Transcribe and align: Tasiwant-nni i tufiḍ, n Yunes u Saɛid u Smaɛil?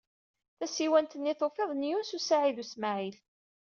Tasiwant-nni 0.57 1.29
i 1.31 1.33
tufiḍ, 1.39 1.71
n 1.73 1.87
Yunes 1.87 2.11
u 2.17 2.19
Saɛid 2.21 2.57
u 2.63 2.65
Smaɛil? 2.73 3.17